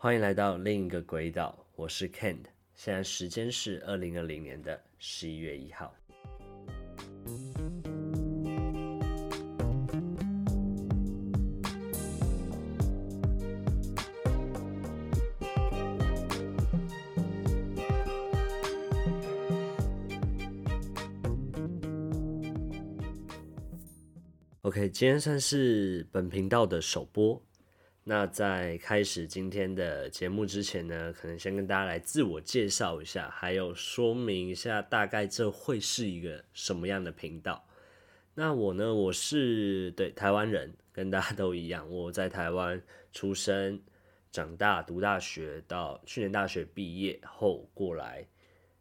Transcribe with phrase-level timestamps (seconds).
[0.00, 5.92] 欢迎来到另一个轨道，我是 Kent，现在时间是二零二零年的十一月一号。
[24.62, 27.42] OK，今天算是本频道的首播。
[28.08, 37.66] 那在开始今天的节目之前呢，可能先跟大家来自我介绍一下，还有说明一下大概这会是一个什么样的频道。
[38.34, 42.82] 那我呢，我是对台湾人，跟大家都一样，我在台湾
[43.12, 43.78] 出生、
[44.32, 48.26] 长大、读大学，到去年大学毕业后过来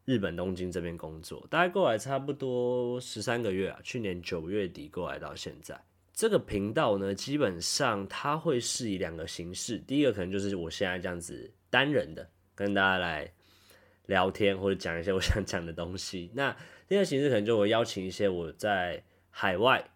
[0.06, 5.78] 日本东京这边工作，大概过来差不多十三个月啊，去年九月底过来到现在。
[6.18, 13.32] 这个频道呢，基本上它会是以两个形式，第一个可能就是我现在这样子单人的跟大家来
[14.08, 16.32] 聊天或者讲一些我想讲的东西。
[16.34, 19.92] 那第二个形式可能就我邀请一些我在海外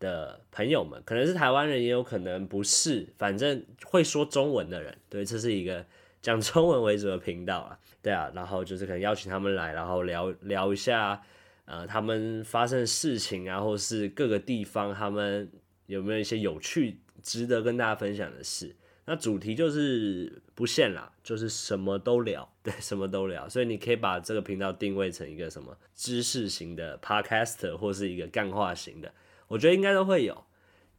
[0.00, 4.96] 的朋友们，可能是台湾人，也有可能不是，反正会说中文的人。
[5.10, 5.84] 对，这是一个
[6.22, 7.78] 讲中文为主的频道啊。
[8.00, 11.22] 对啊，然后就是可能邀请他们来，然后聊聊一下
[11.66, 15.50] 呃他们发生的事情啊，或是各个地方他们。
[15.86, 18.74] 有没有一些有趣、值得跟大家分享的事？
[19.08, 23.48] 那主题就是不限啦，就是什么都聊， 对，什么都聊。
[23.48, 29.14] 所以你可以把这个频道定位成一个什么知识型的 podcaster，或是一个干话型的，
[29.46, 30.44] 我觉得应该都会有。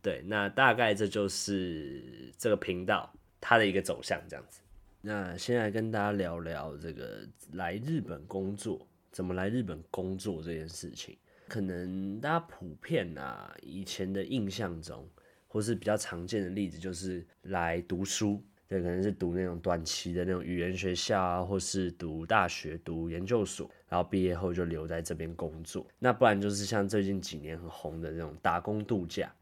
[0.02, 4.62] 对，那大概这就是这个频道它的一个走向，这样子。
[5.02, 11.18] 那先来跟大家聊聊这个来日本工作，怎么来日本工作这件事情。
[11.48, 15.08] 可能大家普遍啊，以前的印象中，
[15.48, 25.88] 或是比较常见的例子，就是来读书，对，可能是读那种短期的那种语言学校啊，或是读大学、读研究所，然后毕业后就留在这边工作。
[26.00, 29.34] 那不然就是像最近几年很红的那种打工度假，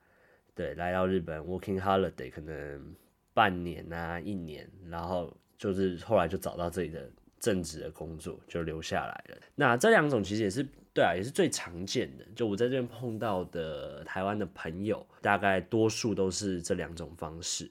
[0.54, 2.96] 对，来到日本 working holiday，可能
[3.34, 9.38] 半年啊、一年，然后就是后来就找到这里的正职的工作，就留下来了。
[9.56, 10.64] 那这两种其实也是。
[10.96, 12.26] 对啊，也是最常见的。
[12.34, 17.70] 就我在这边碰到的台湾的朋友，大概多数都是这两种方式。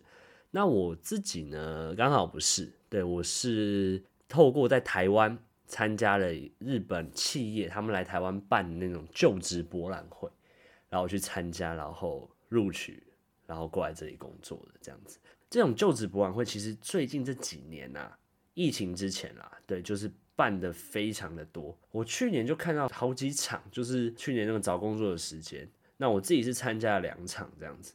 [0.51, 2.71] 那我自己呢，刚好不是。
[2.91, 10.29] 对，我是透过在台湾参加了日本企业他们来台湾办的那种就职博览会，
[10.91, 13.03] 然后去参加，然后录取，
[13.47, 15.19] 然后过来这里工作的这样子。
[15.49, 18.19] 这种就职博览会其实最近这几年啊，
[18.53, 20.13] 疫情之前啦，对，就是。
[20.37, 27.95] 办的非常的多，我去年就看到好几场，就是去年那个找工作的时间，那我自己是参加了两场这样子，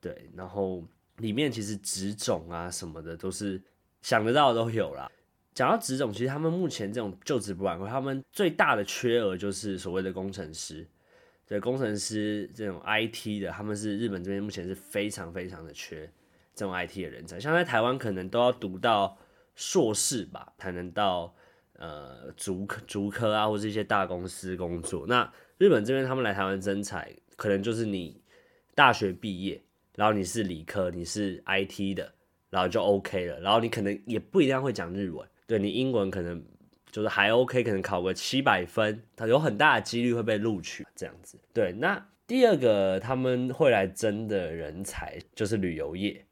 [0.00, 0.84] 对，然后
[1.18, 3.62] 里面其实职种啊什么的都是
[4.02, 5.08] 想得到的都有啦。
[5.54, 10.84] 讲到职种，其实他们目前这种就职博览会，他们最大的缺额就是所谓的工程师，
[11.46, 16.10] 对，工程师这种 IT 的，他们是日本这边目前是非常非常的缺
[16.52, 19.16] 这种 IT 的人才，像在台湾可能都要读到
[19.54, 21.32] 硕士吧，才能到。
[21.78, 25.06] 呃，足科、足科啊，或是一些大公司工作。
[25.06, 28.20] 那日本这边他们来台湾征才，可能就是你
[28.74, 29.62] 大学毕业，
[29.94, 32.12] 然后你是理科，你是 IT 的，
[32.50, 33.40] 然后就 OK 了。
[33.40, 36.44] 然后你可能也不一定会讲日文，对，你英文可能
[36.90, 41.38] 就是还 OK，可能考个七百分，它有很大的几率会被录取这样子。
[41.52, 46.25] 对，那第二个他们会来争的人才就是旅游业。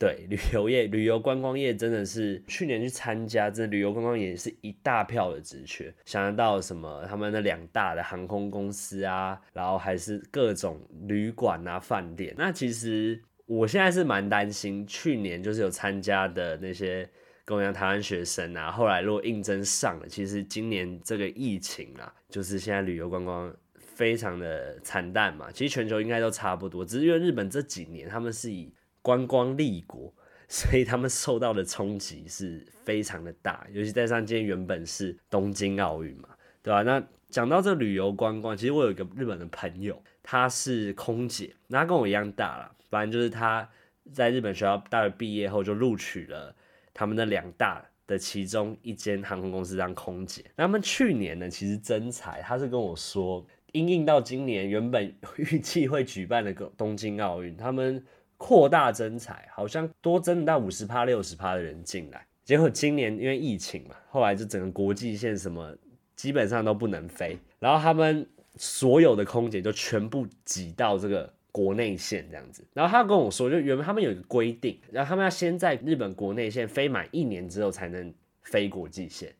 [0.00, 5.94] 对，旅游业、旅游观光业真的是去年去参加，这旅游观光业是一大票的职缺。
[6.06, 7.04] 想得到什么？
[7.06, 12.34] 他们的两大的航空公司啊，然后还是各种旅馆啊、饭店。
[12.38, 17.06] 那其实我现在是蛮担心，去年就是有参加的那些
[17.44, 25.52] 跟我一样台湾学生啊，后来如果应征上了，其实今年这个疫情啊，就是现在旅游观光非常的惨淡嘛。
[25.52, 28.72] 其实全球应该都差不多，只是因为日本这几年他们是以
[29.02, 30.12] 观光立国，
[30.48, 36.28] 所以他们受到的冲击是非常的大，尤其在上今天原本是东京奥运嘛，
[36.62, 36.82] 对吧？
[36.82, 43.68] 那讲到这旅游观光，其实我有一个日本的朋友，他是空姐，那他跟我一样大了，反正就是他
[44.12, 46.52] 在日本学校大学毕业后就录取了
[46.92, 50.44] 他们的两大的其中一间航空公司当空姐。
[50.56, 58.04] 那他们去年呢，其实真才，他是跟我说，因应到今年原本预计会举办的个东京奥运，他们。
[58.40, 62.26] 扩大征才，好像多增到五十趴、六十趴的人进来。
[62.42, 65.76] 结果今年因为疫情嘛，后来就整个国际线什么
[66.16, 68.26] 基本上都不能飞，然后他们
[68.56, 72.64] 所有的空姐就全部挤到这个国内线这样子。
[72.72, 79.30] 然后他跟我说，就原本他们有一个规定，然后他们要先在日本国内线飞满一年之后才能飞国际线。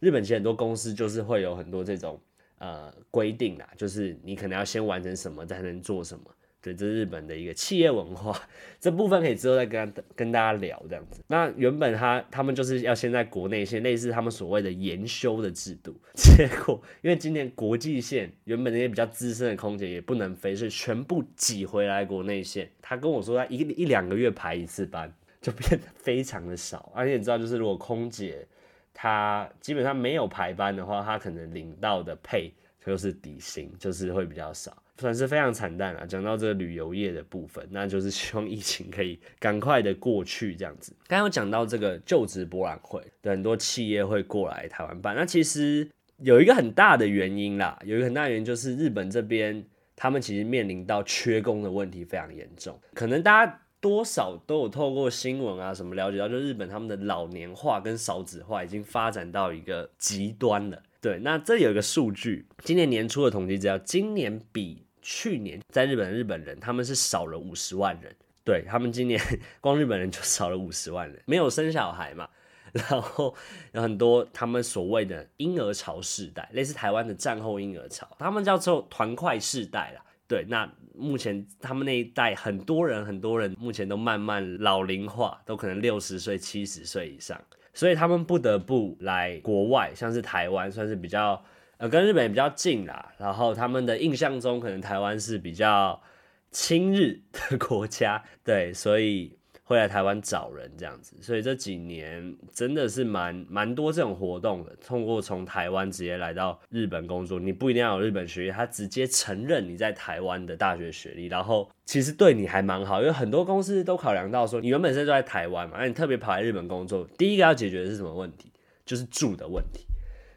[0.00, 2.18] 日本其实很多公司就是会有很多这种
[2.56, 6.24] 呃规定啦，就是你可能要先完成什么才能做什么。
[6.60, 8.36] 对，这是日本的一个企业文化，
[8.80, 11.22] 这部分可以之后再跟跟大家聊这样子。
[11.28, 15.94] 那原本他他们就是要先在国内线，类似他们所谓的研修的制度。
[16.14, 22.68] 结果因为今年国际线原本那些比较资深的空姐也不能飞，所以全部挤回来国内线。
[22.82, 26.90] 他跟我说他一一两个月排一次班，就变得非常的少。
[26.94, 28.44] 而且你知道，就是如果空姐
[28.92, 32.52] 她基本上没有排班的话，她可能领到的配
[32.84, 34.76] 就是底薪，就是会比较少。
[34.98, 36.04] 算是非常惨淡啊。
[36.04, 40.92] 讲到这个旅游业的部分，那就是希望疫情可以赶快的过去这样子。
[41.06, 45.14] 刚刚有讲到这个就职博览会，很多企业会过来台湾办。
[45.14, 49.64] 那其实有一个很大的原因啦，有一个很大的原因就是日本这边
[49.94, 52.76] 他们其实面临到缺工的问题非常严重。
[52.94, 60.82] 可能大家多少都有透过新闻啊什么了解到，就日本他们的老年化跟少子化已经发展到一个极端了。
[61.00, 68.14] 对，那这有一个数据，今年年初的统计资料，今年比去年在日本的日本人，他们是少了五十万人，
[68.44, 69.20] 对，他们今年
[69.60, 72.28] 光日本人就少了五十万人，没有生小孩嘛，
[72.72, 73.34] 然后
[73.72, 80.02] 有很多他们所谓的婴儿潮世代，类似台湾的战后婴儿潮，他们叫做团块世代啦。
[80.26, 87.40] 对，那目前他们那一代很多人很多人目前都慢慢老龄化，都可能六十岁、七十岁以上，
[87.78, 91.40] 所以他们不得不来国外，像是台湾算是比较。
[91.76, 96.02] 呃，跟日本比较近啦，然后他们的印象中，可能台湾是比较
[96.50, 99.37] 亲日的国家，对，所以
[99.68, 118.50] 会来台湾找人这样子，所以这几年真的是蛮蛮多这种活动的，通过从台湾直接来到日本工作，你不一定要有日本学历，他直接承认你在台湾的大学学历，然后其实对你还蛮好，因为很多公司都考量到说，你原本是在台湾嘛，那你特别跑来日本工作，第一个要解决的是什么问题？
[118.86, 119.84] 就是住的问题。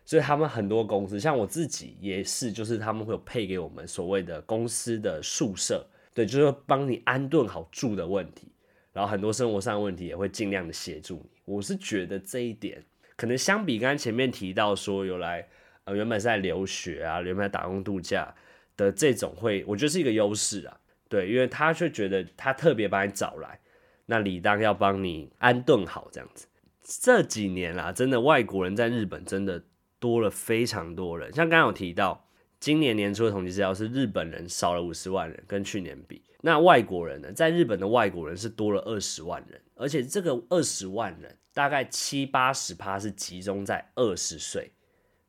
[0.03, 8.51] 所以他们很多公司，像我自己也是，就是他们会有配给我们所谓的公司的宿舍，对，就是帮你安顿好住的问题，
[8.93, 11.41] 然后很多生活上的问题也会尽量的协助你。
[11.45, 12.83] 我是觉得这一点
[13.15, 15.47] 可能相比刚刚前面提到说有来
[15.83, 18.33] 呃原本是在留学啊，原本在打工度假
[18.75, 20.79] 的这种会，我觉得是一个优势啊，
[21.09, 23.59] 对，因为他却觉得他特别把你找来，
[24.05, 26.47] 那理当要帮你安顿好这样子。
[26.83, 29.63] 这几年啦，真的外国人在日本真的。
[30.01, 32.27] 多了非常多人，像刚刚有提到，
[32.59, 44.71] 今年年初的统计资料是日本人少了五十万人，跟去年比，那外国人呢，在日本的外国人是多了二十万人，而且这个二十万人大概七八十趴是集中在二十岁，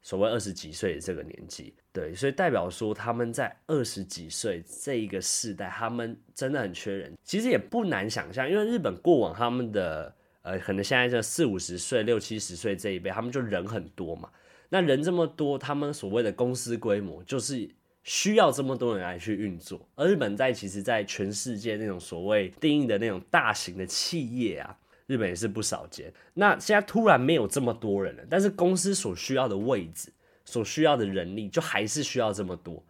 [0.00, 7.12] 所谓二十几岁的这个年纪，对，所以代表说他们在二十几岁这一个世代，他们真的很缺人。
[7.23, 14.31] 其实也不难想象，因为日本过往他们的呃，可能现在这四五十岁、六七十岁这一辈，他们就人很多嘛。
[14.70, 17.69] 那人这么多，他们所谓的公司规模就是
[18.03, 19.89] 需要这么多人来去运作。
[19.95, 24.77] 而日本在其实，在全世界那种所谓定义的那种大型的企业啊，
[25.07, 26.13] 日本也是不少见。
[26.35, 30.13] 那现在突然没有这么多人了，但是公司所需要的位置、
[30.45, 32.83] 所需要的人力，就还是需要这么多，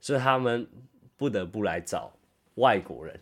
[0.00, 0.66] 所以他们
[1.16, 2.12] 不得不来找
[2.54, 3.18] 外国人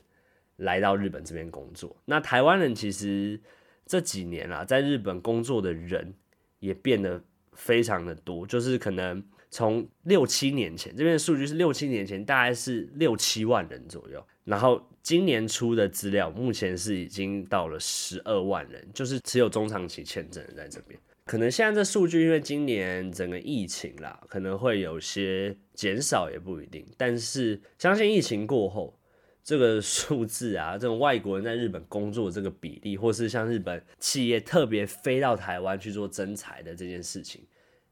[0.56, 1.96] 来到日本这边工作。
[2.04, 3.40] 那台湾人其实
[3.86, 6.14] 这几年啊，在日本工作的人
[6.58, 7.22] 也变得。
[7.58, 9.24] 非常的多，就是可能
[9.56, 21.00] 从六七年前，这边的数据是六七年前大概是六七万人左右，然后今年出的资料，目前是已经到了十二万人，就是持有中长期签证的在这边。
[21.24, 28.94] 可能现在这数据因为今年整个疫情啦，可能会有些减少也不一定，但是相信疫情过后。
[29.42, 37.42] 这个数字啊，这种外国人在日本工作这个比例，或是像日本企业特别飞到台湾去做增材的这件事情，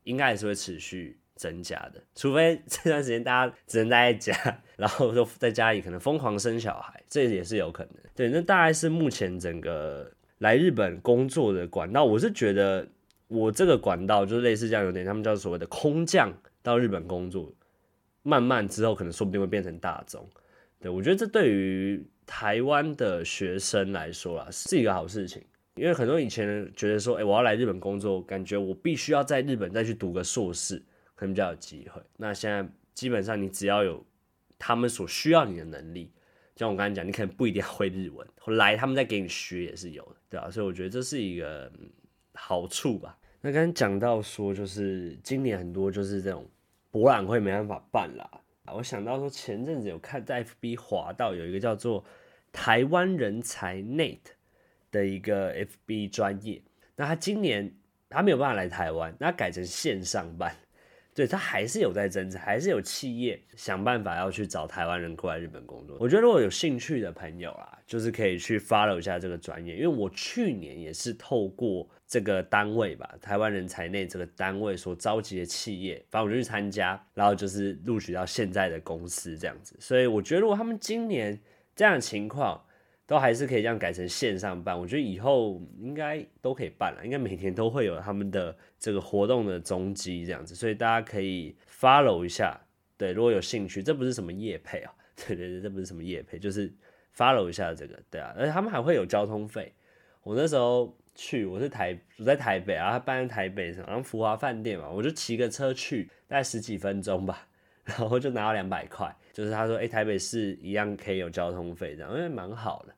[0.03, 2.03] 应该也是会持续增加的。
[2.15, 7.93] 除非这段时间大家只能待在家， 然后就在家里可能疯狂生小孩，这也是有可能。
[8.15, 12.03] 对，那大概是目前整个来日本工作的管道。
[12.03, 12.87] 我是觉得
[13.29, 16.33] 我这个管道就是类似这样，有点他们叫所谓的空降
[16.63, 17.53] 到日本工作，
[18.23, 20.27] 慢慢之后可能说不定会变成大众。
[20.81, 25.43] 对，我觉得这对于台湾的学生来说啊，是一个好事情，
[25.75, 30.83] 因为很多以前觉得说，哎，我要来日本工作，感觉我必须要在日本再去读个硕士，
[31.15, 32.01] 可能比较有机会。
[32.17, 34.05] 那现在基本上你只要有
[34.59, 36.13] 他们所需要你的能力，
[36.57, 40.51] 像我刚才讲，你可能不一定要会日文，来他们再给你学也是有的，对吧？
[40.51, 41.71] 所以我觉得这是一个
[42.35, 43.19] 好处吧。
[43.41, 46.49] 那刚才讲到说，就是今年很多就是这种
[46.91, 48.31] 博览会没办法办啦。
[48.73, 52.03] 我想到说前阵子有看在 FB 滑到有一个叫做
[52.51, 54.21] 台湾人才 Net
[54.91, 56.63] 的一个 FB 专业，
[56.97, 57.75] 那他今年
[58.09, 60.57] 他没有办法来台湾，那改成线上办。
[61.15, 65.97] 对，他还是有在增值，还是有企业想办法要去找台湾人过来日本工作。
[66.01, 79.77] 我觉得如果有兴趣的朋友啊，就是可以去 follow 一下这个专业，因为我去年也是透过这个单位吧，台湾人才内这个单位所召集的企业，反正我就去参加，然后就是录取到现在的公司这样子。
[79.79, 81.41] 所以我觉得如果他们今年
[81.77, 82.61] 这样的情况，
[83.07, 92.59] 都还是可以这样改成线上办，我觉得以后应该都可以办了，应该每天都会有他们的这个活动的踪迹这样子，所以大家可以 follow 一下，
[92.97, 96.73] 对，如果有兴趣，这不是什么夜配啊，对对对，这不是什么夜配，就是
[97.15, 99.73] follow 一下这个，对啊，而且他们还会有交通费，
[100.23, 107.49] 我那时候去，我是台我在台北啊，他办在台北，然后福华饭店嘛，我就骑个车去，大概十几分钟吧。
[107.85, 112.95] 然后就拿到两百块，就是他说，哎，台北市一样可以有交通费，这样，因为蛮好的，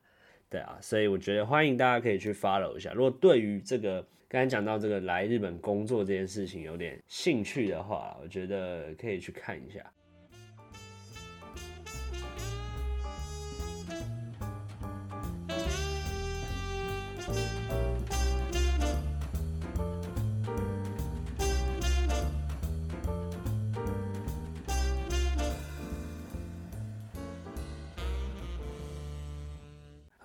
[0.51, 2.93] 对啊，所以我觉得欢迎大家可以去 follow 一下。
[2.93, 9.83] 如果对于这个刚才讲到这个来日本工作这件事情有点兴趣的话，我觉得可以去看一下。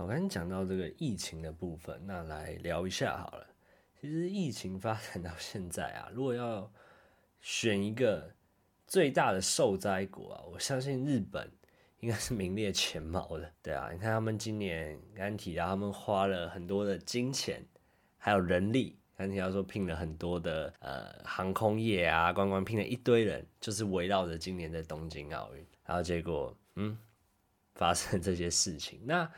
[0.02, 3.46] 我刚讲到这个疫情的部分，那来聊一下好了。
[4.00, 6.68] 其实疫情发展到现在啊，如果要
[7.40, 8.28] 选一个
[8.84, 11.48] 最大的受灾国啊，我相信日本
[12.00, 13.48] 应该是名列前茅的。
[13.62, 17.64] 对啊，你看他们今年刚刚提到，他们花了很多的金钱，
[18.18, 26.98] 还有人力，刚提到说聘了很多的呃航空业啊，观光聘了一堆人，就是围绕着今年的东京奥运，然后结果嗯
[27.76, 29.30] 发生这些事情，那。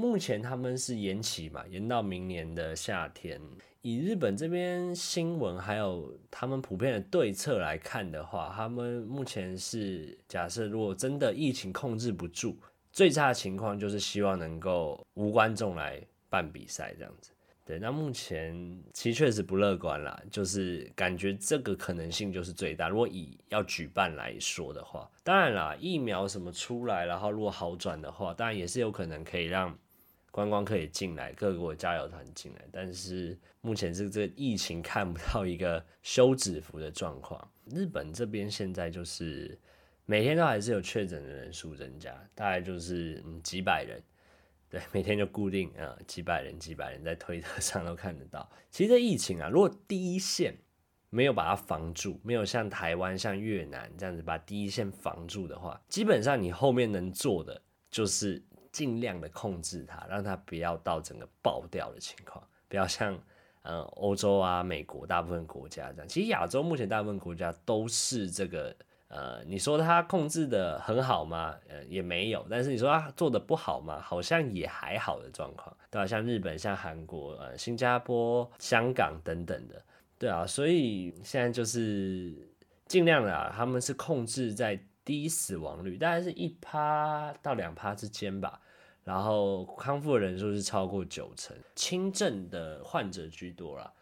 [0.00, 3.38] 目前他们是延期嘛，延到明年的夏天。
[3.82, 12.56] 以日本这边新闻还有他们普遍的对策来看的话，他们目前是假设如果真的疫情控制不住，
[12.90, 17.30] 最差的情况就是希望能够无观众来办比赛这样子。
[17.66, 22.88] 对，那目前其实确实不乐观啦，就是感觉这个可能性就是最大。
[22.88, 29.76] 如果以要举办来说的话，当然啦，疫苗什么出来，然后如果好转的话，当然也是有可能可以让。
[30.32, 37.50] 观光客也进来，各国加油团进来，但是目前是这个疫情看不到一个休止符的状况。
[37.66, 39.58] 日本这边现在就是
[40.06, 44.00] 每天都还是有确诊的人数增加，大概就是嗯几百人，
[44.68, 48.48] 对，每天就固定啊、几百人几百人在推特 上都看得到。
[48.70, 50.56] 其实这疫情啊，如果第一线
[51.10, 57.60] 没有把它防住，没有像台湾、像越南这样子把第一线防住的话，基本上你后面能做的
[57.90, 58.40] 就是。
[58.72, 63.18] 尽量的控制它，让它不要到整个爆掉的情况，不要像
[63.62, 66.06] 呃欧洲啊、美国大部分国家这样。
[66.06, 68.74] 其实亚洲目前大部分国家都是这个
[69.08, 71.56] 呃，你说它控制得很好吗？
[71.68, 72.46] 呃，也没有。
[72.48, 74.00] 但是你说它做得不好吗？
[74.00, 76.06] 好像也还好的状况，对吧？
[76.06, 79.82] 像日本、像韩国、呃、新加坡、香港等等的，
[80.16, 80.46] 对啊。
[80.46, 82.32] 所以现在就是
[82.86, 84.80] 尽量的啊，他们是控制在。
[85.10, 88.60] 低死亡率大概是一趴到两趴之间吧，
[89.02, 93.92] 然后康复的人数是超过九成，轻症的患者居多啦。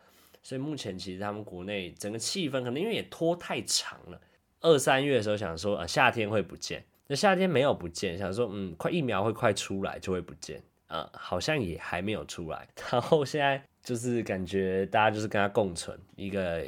[0.42, 4.20] 所以目前其实他们国内整个气氛可能因为也拖太长了，
[4.60, 16.62] 二三月的时候想说啊夏天会不见，那夏天没有不见，想说嗯快疫苗会快出来就会不见，呃好像也还没有出来， 然后现在就是感觉大家就是跟他共存一个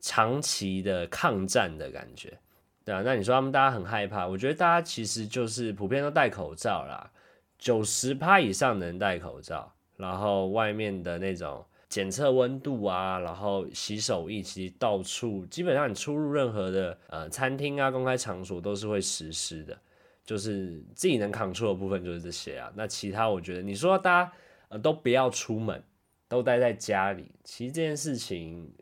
[0.00, 2.38] 长期的抗战的感觉。
[2.86, 7.10] 对啊，那你说他们大家很害怕，我觉得大家其实就是普遍都戴口罩啦，
[7.58, 19.76] 九十趴以上能戴口罩，然后外面的那种检测温度啊，然后洗手液，其实到处基本上你出入任何的呃餐厅啊、公开场所都是会实施的，
[20.24, 22.72] 就是自己能 control 的部分就是这些啊。
[22.76, 24.32] 那其他我觉得你说大家
[24.68, 25.82] 呃都不要出门，
[26.28, 28.72] 都待在家里，其实这件事情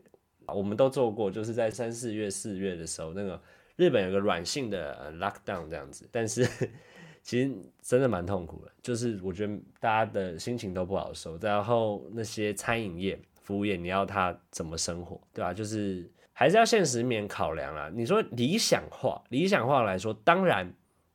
[0.45, 3.41] 我们都做过，就是在三四月、四月的时候那个。
[3.75, 6.47] 日本有个软性的 lockdown 这样子，但是
[7.21, 7.51] 其实
[7.81, 11.37] 真的蛮痛苦的，就是我觉得大家的心情都不好受。
[11.39, 15.51] 然后那些餐饮业、服务业，你要他怎么生活，对吧？
[15.51, 17.91] 就是还是要现实面考量啦。
[17.93, 20.71] 你说理想化，理想化来说，当然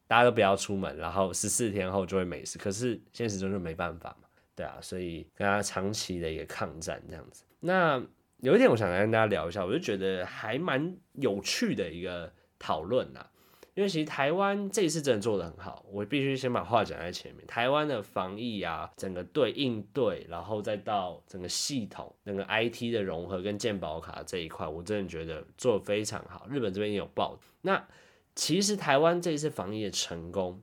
[0.09, 2.59] 大家都不要出门，然后十四天后就会没事。
[2.59, 4.27] 可是现实中就没办法嘛，
[4.57, 7.45] 对啊，所以跟他长期的一个抗战这样子。
[7.61, 8.03] 那
[8.39, 12.31] 有一点我想来跟大家聊一下，我就觉得还蛮有趣的一个。
[12.61, 13.27] 讨论呐，
[13.75, 17.47] 因为其实台湾这一次真的做得很好，我必须先把话讲在前面。
[17.47, 26.47] 台湾的防疫啊，整个对应对，然后再到整个系统、整个 IT 的融合跟健保卡这一块，我真的觉得做得非常好。
[26.49, 27.41] 日本这边也有报。
[27.63, 27.89] 那
[28.35, 30.63] 其实台湾这一次防疫的成功，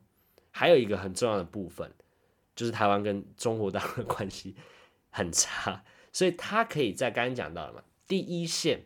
[0.52, 1.92] 还有一个很重要的部分，
[2.56, 4.56] 就是台湾跟中国大陆的关系
[5.10, 8.86] 很差，所以他可以在刚刚讲到了嘛，第一线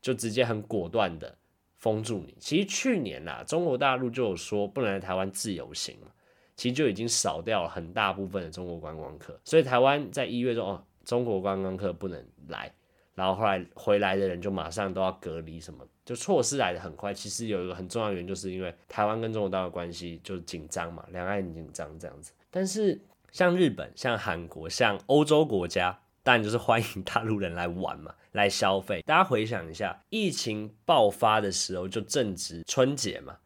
[0.00, 1.36] 就直接很果断的。
[1.80, 6.08] 封住你，其实去年啦，中国大陆就有说不能来台湾自由行嘛，
[6.54, 12.70] 其实就已经少掉了很大部分的中国观光客，所以台湾在一月中哦，中国观光客不能来，
[13.14, 17.14] 然后后来回来的人就马上都要隔离，什么就措施来得很快。
[17.14, 22.32] 其实有一个很重要的原因，就是因为台湾跟中国大陆关系就紧张嘛，两岸紧张这样子。
[22.50, 23.00] 但是
[23.32, 25.98] 像日本、像韩国、像欧洲国家。
[26.22, 29.00] 当然就是欢迎大陆人来玩嘛，来消费。
[29.06, 33.38] 大家回想一下，疫情爆发的时候就正值春节嘛，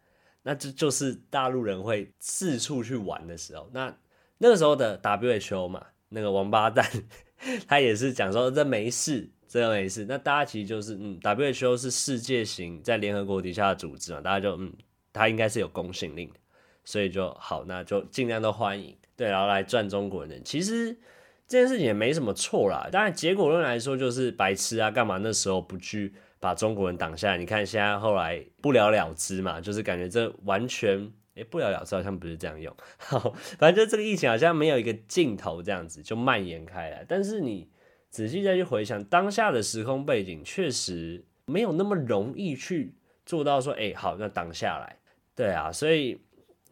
[0.42, 3.70] 那这就是大陆人会四处去玩的时候。
[3.72, 3.96] 那
[4.38, 6.84] 那个时候的 WHO 嘛，那个王八蛋
[7.68, 10.04] 他也是讲说这没事，这没事。
[10.08, 14.72] 那大家其实就是嗯，WHO 是世界型在联合国底下的组织嘛，大家就嗯，
[15.12, 16.34] 他应该是有公信力的，
[16.84, 18.96] 所以就好，那就尽量都欢迎。
[19.14, 20.42] 对，然后来赚中国人。
[20.44, 20.98] 其实。
[21.46, 27.38] 这件事情也没什么错啦，当然结果论来说就是白痴啊，干嘛那时候不去把中国人挡下来？
[27.38, 32.74] 你看现在后来不了了之嘛，就是感觉这完全诶不了了之，好像不是这样用。
[32.96, 37.04] 好，反正就这个疫情好像没有一个尽头，这样子就蔓延开来。
[37.06, 37.68] 但是你
[38.08, 42.94] 仔细再去回想当下的时空背景，确实没有那么容易去
[43.26, 44.96] 做到说，诶好，那挡下来。
[45.36, 46.20] 对啊，所以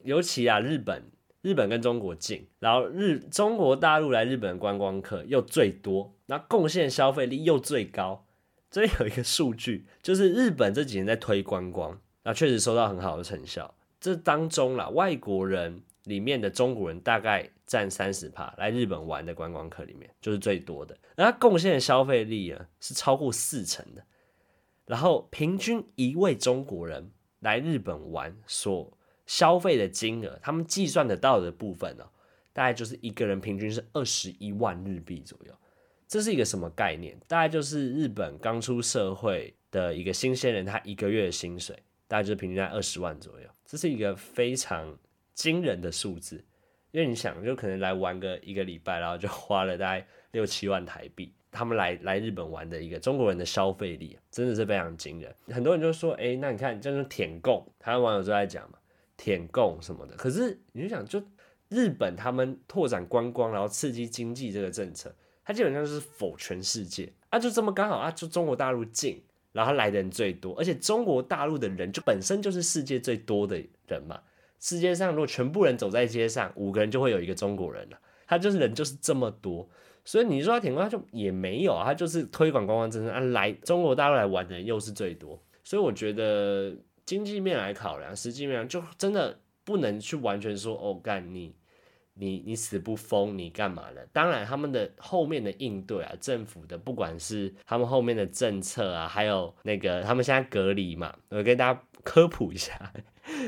[0.02, 1.04] 尤其啊日本。
[1.42, 8.24] 日本跟中国近，然后日中国大陆来日本观光客又最多，那贡献消费力又最高。
[8.70, 13.74] 这里有一个数据，就是日本这几年在推观光，那确实收到很好的成效。
[14.00, 24.02] 这当中啦，外国人里面的中国人大概占三十趴，来日本玩的观光客里面就是最多的，那他贡献的消费力啊是超过四成的。
[24.86, 32.08] 然后平均一位中国人来日本玩所消费的金额，他们计算得到的部分呢、哦，
[32.52, 35.52] 大概就是一个人平均是二十一万日币左右。
[36.08, 37.18] 这是一个什么概念？
[37.26, 41.74] 大概就是日本刚出社会的一个新鲜人，他一个月的薪水
[42.06, 43.48] 大概就是平均在二十万左右。
[43.64, 44.94] 这是一个非常
[45.32, 46.44] 惊人的数字，
[46.90, 51.32] 因为你想，就可能来玩个一个礼拜，然后就花了大概六七万台币。
[51.50, 55.34] 他们来来日本玩的一个中国人的消费力，真的是非常惊人。
[55.48, 58.78] 很多人就说：“哎，那你看，就是舔供，台湾网友都在讲嘛。”
[59.22, 61.22] 舔供什么的，可是你就想，就
[61.68, 74.20] 日本他们拓展观光，然后刺激经济这个政策，它基本上就是否全世界啊，就这么刚好啊，就中国大陆近，然后来的人最多，而且中国大陆的人就本身就是世界最多的人嘛。
[74.58, 79.70] 世界上如果全部人走在街上，五个人就会有一个中国人了，他就是人就是这么多，
[80.04, 86.74] 所以你说他舔供，他就也没有啊，他就是推广观光政策啊，来中国大陆来玩的人又是最多，所以我觉得。
[87.04, 91.54] 经济面来考量，实际面就真的不能去完全说哦，干你
[92.14, 94.06] 你你死不封，你干嘛的？
[94.12, 102.92] 当然，他们的后面的应对啊，政府的不管是他们后面的政策啊，还有那个他们现在隔离嘛，我跟大家科普一下，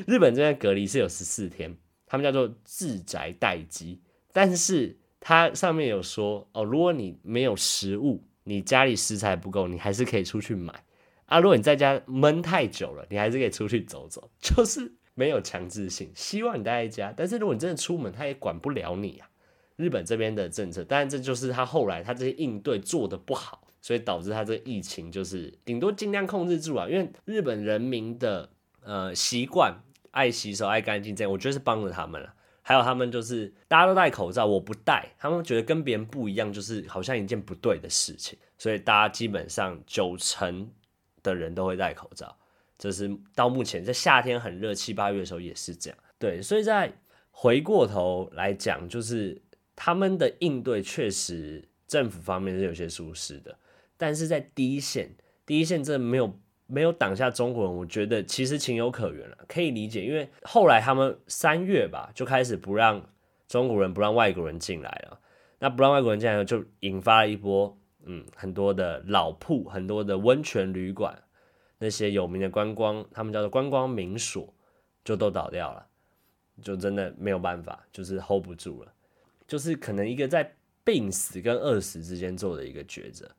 [0.06, 4.00] 日本这边隔离是有十四天，他们叫做自宅待机，
[4.32, 10.72] 但是它上面有说哦，如果你没有食物，你家里食材不够，你还是可以出去买。
[11.26, 17.14] 啊，如果你在家闷太久了，你还是可以出去走走，就是没有强制性，希望你待在家。
[17.16, 19.28] 但是如果你真的出门，他也管不了你啊。
[19.76, 26.86] 日本这边的政策，当然这就是他后来他这些应对做得不好，所以导致他这个疫情就是顶多尽量控制住啊。
[26.88, 28.48] 因为日本人民的
[28.82, 29.74] 呃习惯，
[30.12, 32.34] 爱洗手、爱干净这样，我觉得是帮了他们了。
[32.62, 40.70] 还有他们就是大家都戴口罩，我不戴，他们觉得跟别人不一样，就是好像一件不对的事情，所以大家基本上九成。
[41.24, 42.36] 的人都会戴口罩，
[42.78, 45.98] 这是到目前在夏天很热七八月的时候也是这样。
[46.18, 46.92] 对，所以在
[47.32, 49.42] 回过头来讲，就是
[49.74, 53.58] 他们的应对确实政府方面是有些疏失的，
[53.96, 63.10] 但是在第一线，第一线真的没有没有挡下中国人，我觉得其实情有可原了，可以理解，因为后来他们三月吧就开始不让
[63.48, 65.18] 中国人不让外国人进来了，
[65.58, 67.76] 那不让外国人进来就引发了一波。
[68.06, 71.22] 嗯，很多的老铺，很多的温泉旅馆，
[71.78, 74.54] 那些有名的观光，他们叫做观光名所，
[75.04, 75.86] 就都倒掉了，
[76.62, 78.92] 就真的没有办法，就是 hold 不住了，
[79.46, 83.30] 就是可能一个在病死跟饿死之间做的一个抉择，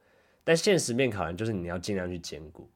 [0.43, 2.69] 但现实面考量就是你要尽量去兼顾，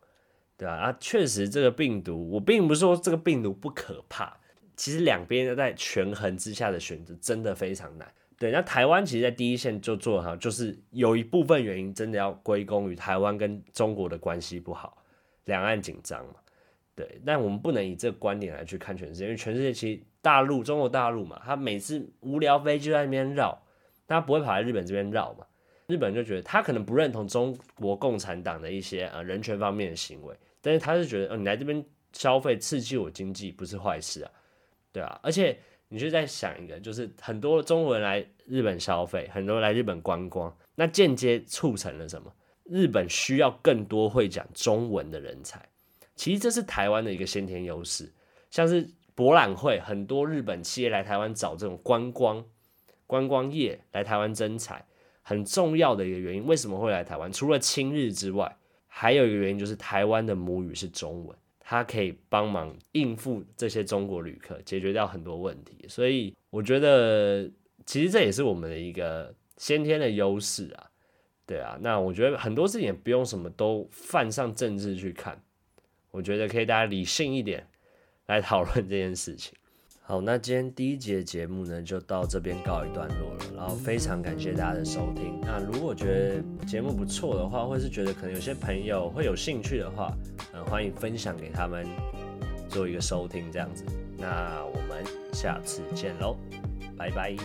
[0.55, 4.37] 对啊，啊，确实这个病毒，我并不是说这个病毒不可怕，
[4.77, 8.07] 其实两边在权衡之下的选择真的非常难。
[8.39, 15.03] 对，那台湾其实，在第一线就做好，就是有一部分原因真的要归功于台湾跟中国的关系不好，
[15.43, 16.35] 两岸紧张嘛。
[16.95, 23.61] 对，但我们不能以这个观点来去看全世界，因为全世界其实大陆，中国大陆嘛，他每次无聊飞就在那边绕，
[24.07, 25.45] 他不会跑来日本这边绕嘛。
[25.87, 34.31] 日本就觉得他可能不认同中国共产党的一些呃人权方面的行为，但是他是觉得，哦，你来这边消费刺激我经济不是坏事啊，
[34.93, 35.59] 对啊，而且。
[35.89, 42.31] 你就在想一个，就是很多中国人来日本消费，很多人来日本观光，那间接促成了什么？
[42.63, 45.67] 日本需要更多会讲中文的人才。
[46.15, 48.13] 其实这是台湾的一个先天优势，
[48.51, 52.45] 像是博览会，很多日本企业来台湾找这种观光
[53.07, 54.85] 观光业来台湾征才，
[55.23, 57.31] 很重要的一个原因，为什么会来台湾？
[57.33, 61.35] 除了亲日之外，还有一个原因就是台湾的母语是中文。
[61.69, 67.47] 他可以帮忙应付这些中国旅客，解决掉很多问题，所以我觉得
[67.85, 70.89] 其实这也是我们的一个先天的优势啊，
[71.45, 75.39] 对啊，那我觉得很多事情也不用什么都犯上政治去看，
[76.09, 77.67] 我觉得可以大家理性一点
[78.25, 79.55] 来讨论这件事情。
[80.09, 83.45] 好，那今天第一节节目呢，就到这边告一段落了。
[83.55, 85.39] 然后非常感谢大家的收听。
[85.43, 90.11] 那如果觉得节目不错的话，或是觉得可能有些朋友会有兴趣的话，
[90.51, 91.85] 嗯，欢迎分享给他们
[92.67, 93.85] 做一个收听这样子。
[94.17, 96.35] 那我们下次见喽，
[96.97, 97.35] 拜拜。